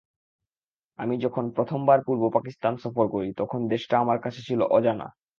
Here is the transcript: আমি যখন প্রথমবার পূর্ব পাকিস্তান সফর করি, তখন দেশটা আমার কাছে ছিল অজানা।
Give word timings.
আমি 0.99 1.15
যখন 1.17 1.45
প্রথমবার 1.57 1.99
পূর্ব 2.07 2.23
পাকিস্তান 2.33 2.73
সফর 2.77 3.05
করি, 3.07 3.29
তখন 3.37 3.59
দেশটা 3.67 3.95
আমার 3.99 4.17
কাছে 4.19 4.41
ছিল 4.47 4.59
অজানা। 4.69 5.07